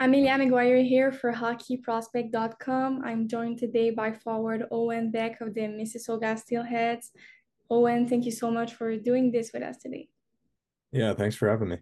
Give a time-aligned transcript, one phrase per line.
[0.00, 3.02] Amelia McGuire here for hockeyprospect.com.
[3.04, 7.10] I'm joined today by forward Owen Beck of the Mississauga Steelheads.
[7.68, 10.08] Owen, thank you so much for doing this with us today.
[10.92, 11.78] Yeah, thanks for having me.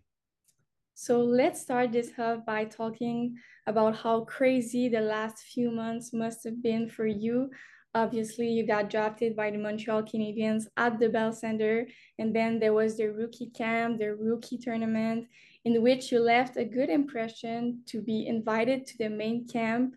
[0.95, 6.43] So let's start this hub by talking about how crazy the last few months must
[6.45, 7.51] have been for you.
[7.97, 11.87] Obviously, you got drafted by the Montreal Canadiens at the Bell Center,
[12.19, 15.27] and then there was the rookie camp, the rookie tournament,
[15.65, 19.97] in which you left a good impression to be invited to the main camp.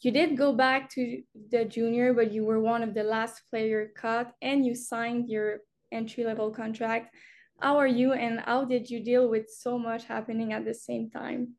[0.00, 3.92] You did go back to the junior, but you were one of the last player
[3.94, 5.58] cut, and you signed your
[5.92, 7.14] entry level contract.
[7.60, 11.10] How are you, and how did you deal with so much happening at the same
[11.10, 11.56] time?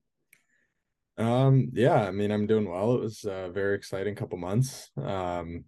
[1.17, 2.95] Um, yeah, I mean, I'm doing well.
[2.95, 4.89] It was a very exciting couple months.
[4.97, 5.65] Um,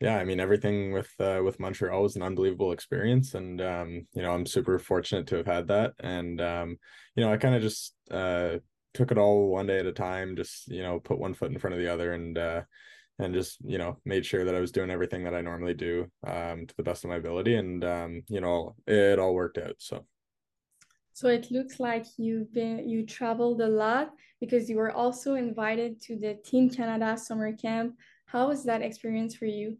[0.00, 4.22] yeah, I mean, everything with uh, with Montreal was an unbelievable experience, and um, you
[4.22, 5.92] know, I'm super fortunate to have had that.
[6.00, 6.76] And um,
[7.16, 8.58] you know, I kind of just uh
[8.92, 10.36] took it all one day at a time.
[10.36, 12.62] Just you know, put one foot in front of the other, and uh,
[13.18, 16.10] and just you know, made sure that I was doing everything that I normally do
[16.26, 19.76] um, to the best of my ability, and um, you know, it all worked out.
[19.78, 20.04] So.
[21.14, 26.00] So it looks like you've been you traveled a lot because you were also invited
[26.02, 27.94] to the Team Canada summer camp.
[28.26, 29.78] How was that experience for you?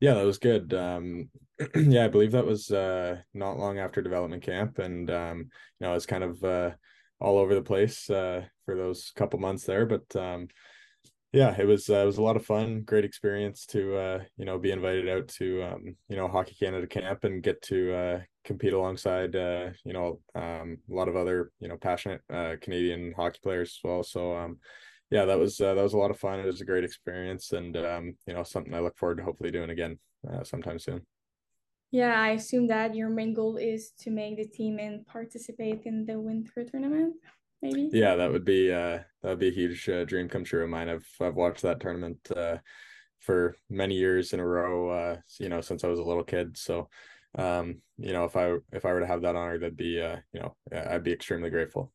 [0.00, 0.72] Yeah, that was good.
[0.72, 1.28] Um,
[1.76, 5.90] yeah, I believe that was uh, not long after development camp, and um, you know,
[5.90, 6.70] I was kind of uh,
[7.20, 9.84] all over the place uh, for those couple months there.
[9.84, 10.48] But um,
[11.32, 14.46] yeah, it was uh, it was a lot of fun, great experience to uh, you
[14.46, 18.20] know be invited out to um, you know Hockey Canada camp and get to uh,
[18.46, 23.12] compete alongside uh, you know um, a lot of other you know passionate uh, Canadian
[23.16, 24.02] hockey players as well.
[24.02, 24.58] So um,
[25.10, 26.40] yeah, that was uh, that was a lot of fun.
[26.40, 29.50] It was a great experience, and um, you know something I look forward to hopefully
[29.50, 29.98] doing again
[30.30, 31.02] uh, sometime soon.
[31.90, 36.06] Yeah, I assume that your main goal is to make the team and participate in
[36.06, 37.14] the winter tournament
[37.62, 40.64] maybe yeah that would be uh that would be a huge uh, dream come true
[40.64, 42.56] of mine i've i've watched that tournament uh
[43.20, 46.56] for many years in a row uh you know since i was a little kid
[46.56, 46.88] so
[47.36, 50.16] um you know if i if i were to have that honor that'd be uh
[50.32, 50.54] you know
[50.90, 51.92] i'd be extremely grateful.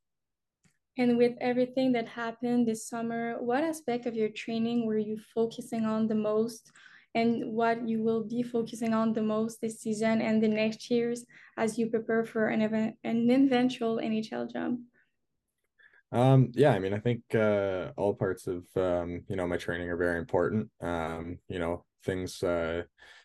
[0.98, 5.86] And with everything that happened this summer what aspect of your training were you focusing
[5.86, 6.72] on the most?
[7.14, 11.26] And what you will be focusing on the most this season and the next years
[11.58, 14.80] as you prepare for an event an eventual nhl jump?
[16.14, 19.90] Um, yeah, I mean, I think uh, all parts of um, you know my training
[19.90, 20.70] are very important.
[20.82, 22.84] Um, you know, things uh,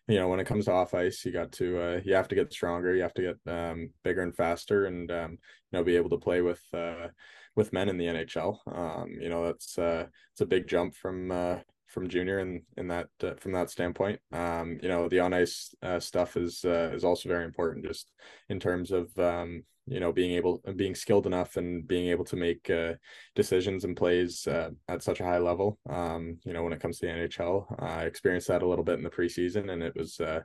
[0.09, 2.35] you know when it comes to off ice, you got to uh, you have to
[2.35, 5.39] get stronger, you have to get um, bigger and faster, and um, you
[5.73, 7.09] know be able to play with uh,
[7.57, 8.59] with men in the NHL.
[8.73, 11.57] Um, you know, that's uh, it's a big jump from uh,
[11.97, 14.21] from junior and in, in that uh, from that standpoint.
[14.31, 18.13] Um, you know, the on ice uh, stuff is uh, is also very important, just
[18.51, 22.37] in terms of um, you know being able being skilled enough and being able to
[22.37, 22.93] make uh,
[23.35, 26.99] decisions and plays uh, at such a high level um, you know when it comes
[26.99, 30.19] to the nhl i experienced that a little bit in the preseason and it was
[30.19, 30.41] uh,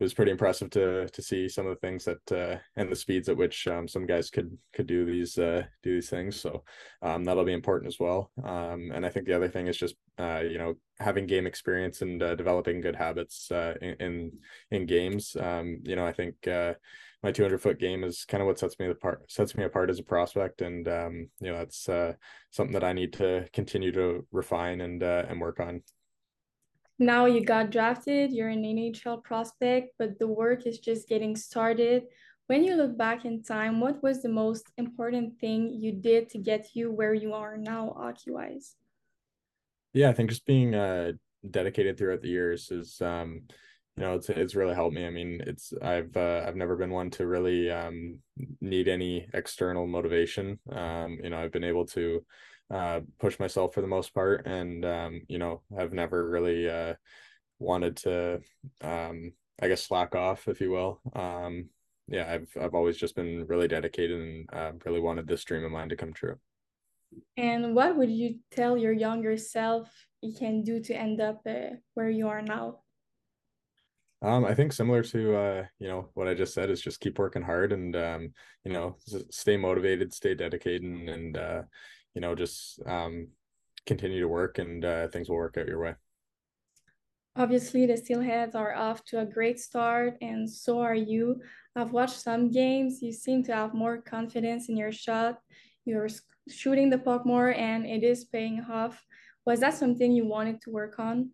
[0.00, 2.96] it was pretty impressive to to see some of the things that uh, and the
[2.96, 6.40] speeds at which um, some guys could could do these uh, do these things.
[6.40, 6.64] So
[7.02, 8.30] um, that'll be important as well.
[8.42, 12.02] Um, and I think the other thing is just uh, you know having game experience
[12.02, 14.32] and uh, developing good habits uh, in,
[14.70, 15.34] in, games.
[15.40, 16.74] Um, you know I think uh,
[17.22, 19.98] my 200 foot game is kind of what sets me apart sets me apart as
[19.98, 20.60] a prospect.
[20.60, 22.14] And um, you know that's uh,
[22.50, 25.82] something that i need to continue to refine and uh, and work on.
[26.98, 32.04] Now you got drafted you're an nhl prospect but the work is just getting started.
[32.46, 36.38] When you look back in time what was the most important thing you did to
[36.38, 38.76] get you where you are now hockey wise
[39.92, 41.12] yeah i think just being uh
[41.48, 43.42] dedicated throughout the years is um
[43.96, 45.06] you know, it's it's really helped me.
[45.06, 48.20] I mean, it's I've uh, I've never been one to really um,
[48.60, 50.58] need any external motivation.
[50.70, 52.24] Um, you know, I've been able to
[52.70, 56.94] uh, push myself for the most part, and um, you know, I've never really uh,
[57.58, 58.40] wanted to,
[58.80, 61.00] um, I guess, slack off, if you will.
[61.14, 61.68] Um,
[62.08, 65.72] yeah, I've I've always just been really dedicated and uh, really wanted this dream of
[65.72, 66.38] mine to come true.
[67.36, 69.88] And what would you tell your younger self
[70.20, 72.80] you can do to end up uh, where you are now?
[74.22, 77.18] Um, I think similar to uh, you know what I just said is just keep
[77.18, 78.32] working hard and um,
[78.64, 78.96] you know
[79.30, 81.62] stay motivated, stay dedicated, and, and uh,
[82.14, 83.28] you know just um,
[83.86, 85.94] continue to work, and uh, things will work out your way.
[87.36, 91.40] Obviously, the Steelheads are off to a great start, and so are you.
[91.74, 93.00] I've watched some games.
[93.00, 95.38] You seem to have more confidence in your shot.
[95.86, 96.10] You're
[96.48, 99.04] shooting the puck more, and it is paying off.
[99.44, 101.30] Was that something you wanted to work on?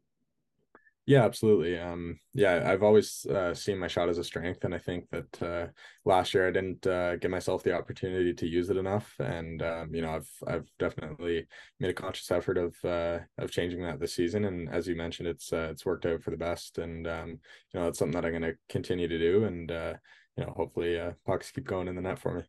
[1.09, 1.79] Yeah, absolutely.
[1.79, 5.43] Um, yeah, I've always uh, seen my shot as a strength, and I think that
[5.43, 5.67] uh,
[6.05, 9.15] last year I didn't uh, give myself the opportunity to use it enough.
[9.21, 11.47] And um, you know, I've I've definitely
[11.79, 14.47] made a conscious effort of uh, of changing that this season.
[14.47, 16.79] And as you mentioned, it's uh, it's worked out for the best.
[16.79, 17.29] And um,
[17.73, 19.45] you know, it's something that I'm going to continue to do.
[19.45, 19.95] And uh,
[20.37, 22.43] you know, hopefully, pucks keep going in the net for me.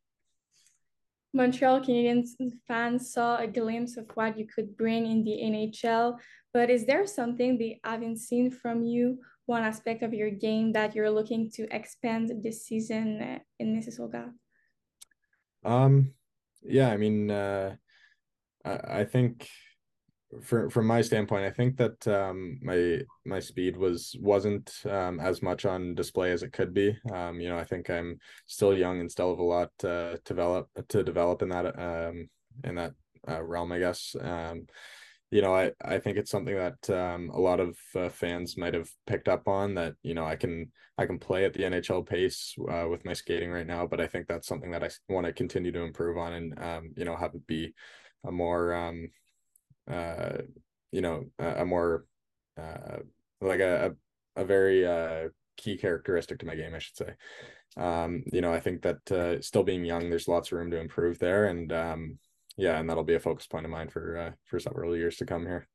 [1.33, 2.29] Montreal Canadiens
[2.68, 6.18] fans saw a glimpse of what you could bring in the NHL,
[6.53, 10.95] but is there something they haven't seen from you, one aspect of your game that
[10.95, 14.31] you're looking to expand this season uh, in Mississauga?
[15.63, 16.13] Um,
[16.63, 17.75] yeah, I mean, uh,
[18.63, 19.47] I, I think
[20.41, 25.41] for from my standpoint, I think that um, my my speed was wasn't um, as
[25.41, 26.97] much on display as it could be.
[27.13, 30.21] Um, you know, I think I'm still young and still have a lot uh, to
[30.25, 32.29] develop to develop in that um,
[32.63, 32.93] in that
[33.27, 34.15] uh, realm, I guess.
[34.19, 34.67] Um,
[35.29, 38.73] you know, I I think it's something that um, a lot of uh, fans might
[38.73, 39.93] have picked up on that.
[40.03, 43.51] You know, I can I can play at the NHL pace uh, with my skating
[43.51, 46.33] right now, but I think that's something that I want to continue to improve on
[46.33, 47.73] and um, you know have it be
[48.25, 49.09] a more um
[49.89, 50.37] uh,
[50.91, 52.05] you know, a, a more
[52.59, 52.97] uh,
[53.41, 53.95] like a,
[54.35, 57.13] a, very uh, key characteristic to my game, I should say.
[57.77, 60.79] Um, you know, I think that uh, still being young, there's lots of room to
[60.79, 62.17] improve there, and um,
[62.57, 65.25] yeah, and that'll be a focus point of mine for uh, for several years to
[65.25, 65.67] come here.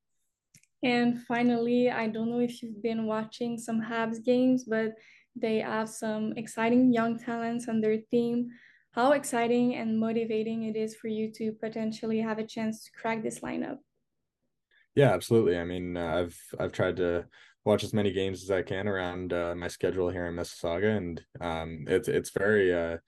[0.82, 4.94] And finally, I don't know if you've been watching some Habs games, but
[5.36, 8.48] they have some exciting young talents on their team.
[8.90, 13.22] How exciting and motivating it is for you to potentially have a chance to crack
[13.22, 13.78] this lineup.
[14.94, 15.56] Yeah, absolutely.
[15.58, 17.26] I mean, uh, I've I've tried to
[17.64, 21.24] watch as many games as I can around uh, my schedule here in Mississauga, and
[21.40, 22.98] um, it's it's very uh,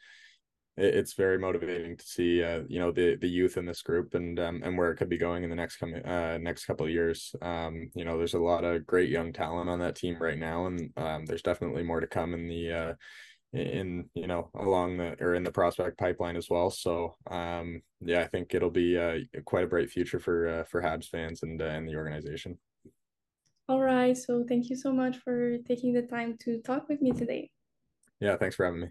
[0.76, 4.40] it's very motivating to see uh, you know the the youth in this group and
[4.40, 6.92] um, and where it could be going in the next coming uh, next couple of
[6.92, 7.34] years.
[7.42, 10.66] Um, you know, there's a lot of great young talent on that team right now,
[10.66, 12.94] and um, there's definitely more to come in the uh,
[13.54, 16.70] in you know along the or in the prospect pipeline as well.
[16.70, 20.82] So um, yeah, I think it'll be uh, quite a bright future for uh, for
[20.82, 22.58] Habs fans and uh, and the organization.
[23.68, 27.12] All right, so thank you so much for taking the time to talk with me
[27.12, 27.50] today.
[28.20, 28.88] Yeah, thanks for having me.